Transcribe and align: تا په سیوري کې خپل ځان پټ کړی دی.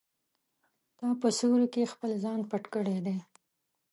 تا 0.97 1.07
په 1.21 1.27
سیوري 1.37 1.67
کې 1.73 1.91
خپل 1.93 2.11
ځان 2.23 2.39
پټ 2.49 2.63
کړی 2.73 2.97
دی. 3.05 3.17